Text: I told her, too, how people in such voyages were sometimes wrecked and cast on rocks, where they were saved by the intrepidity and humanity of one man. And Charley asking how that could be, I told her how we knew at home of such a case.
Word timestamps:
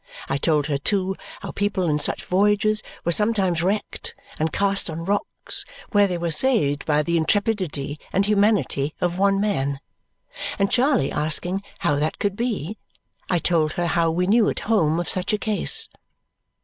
I 0.27 0.37
told 0.39 0.65
her, 0.65 0.79
too, 0.79 1.15
how 1.41 1.51
people 1.51 1.87
in 1.87 1.99
such 1.99 2.25
voyages 2.25 2.81
were 3.05 3.11
sometimes 3.11 3.61
wrecked 3.61 4.15
and 4.39 4.51
cast 4.51 4.89
on 4.89 5.05
rocks, 5.05 5.63
where 5.91 6.07
they 6.07 6.17
were 6.17 6.31
saved 6.31 6.87
by 6.87 7.03
the 7.03 7.17
intrepidity 7.17 7.99
and 8.11 8.25
humanity 8.25 8.95
of 8.99 9.19
one 9.19 9.39
man. 9.39 9.79
And 10.57 10.71
Charley 10.71 11.11
asking 11.11 11.61
how 11.85 11.97
that 11.97 12.17
could 12.17 12.35
be, 12.35 12.79
I 13.29 13.37
told 13.37 13.73
her 13.73 13.85
how 13.85 14.09
we 14.09 14.25
knew 14.25 14.49
at 14.49 14.61
home 14.61 14.99
of 14.99 15.07
such 15.07 15.33
a 15.33 15.37
case. 15.37 15.87